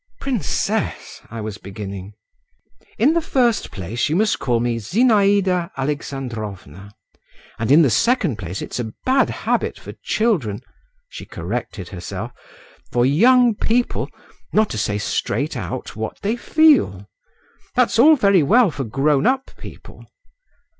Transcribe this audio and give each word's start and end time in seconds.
"Princess…" 0.19 1.21
I 1.29 1.41
was 1.41 1.59
beginning. 1.59 2.13
"In 2.97 3.13
the 3.13 3.21
first 3.21 3.69
place, 3.69 4.09
you 4.09 4.15
must 4.15 4.39
call 4.39 4.59
me 4.59 4.77
Zinaïda 4.79 5.69
Alexandrovna, 5.77 6.89
and 7.59 7.71
in 7.71 7.83
the 7.83 7.91
second 7.91 8.37
place 8.39 8.63
it's 8.63 8.79
a 8.79 8.93
bad 9.05 9.29
habit 9.29 9.77
for 9.77 9.91
children"—(she 10.01 11.25
corrected 11.27 11.89
herself) 11.89 12.31
"for 12.91 13.05
young 13.05 13.53
people—not 13.53 14.69
to 14.71 14.77
say 14.79 14.97
straight 14.97 15.55
out 15.55 15.95
what 15.95 16.19
they 16.23 16.35
feel. 16.35 17.07
That's 17.75 17.99
all 17.99 18.15
very 18.15 18.41
well 18.41 18.71
for 18.71 18.85
grown 18.85 19.27
up 19.27 19.51
people. 19.55 20.07